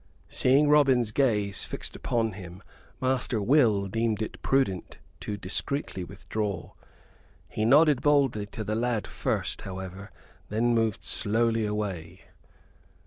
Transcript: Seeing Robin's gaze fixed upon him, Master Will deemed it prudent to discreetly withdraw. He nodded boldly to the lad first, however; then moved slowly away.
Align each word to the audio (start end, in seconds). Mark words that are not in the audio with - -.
Seeing 0.29 0.67
Robin's 0.67 1.11
gaze 1.11 1.63
fixed 1.63 1.95
upon 1.95 2.31
him, 2.31 2.63
Master 2.99 3.39
Will 3.39 3.85
deemed 3.85 4.23
it 4.23 4.41
prudent 4.41 4.97
to 5.19 5.37
discreetly 5.37 6.03
withdraw. 6.03 6.71
He 7.47 7.65
nodded 7.65 8.01
boldly 8.01 8.47
to 8.47 8.63
the 8.63 8.73
lad 8.73 9.05
first, 9.05 9.61
however; 9.61 10.09
then 10.49 10.73
moved 10.73 11.05
slowly 11.05 11.67
away. 11.67 12.21